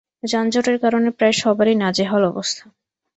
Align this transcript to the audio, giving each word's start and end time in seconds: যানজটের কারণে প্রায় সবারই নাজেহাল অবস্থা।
যানজটের 0.23 0.77
কারণে 0.83 1.09
প্রায় 1.17 1.35
সবারই 1.41 1.75
নাজেহাল 1.83 2.23
অবস্থা। 2.31 2.63